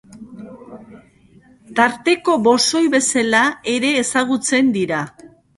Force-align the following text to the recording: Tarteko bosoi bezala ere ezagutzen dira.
Tarteko 1.81 2.39
bosoi 2.47 2.83
bezala 2.97 3.45
ere 3.77 3.95
ezagutzen 4.07 4.77
dira. 4.81 5.07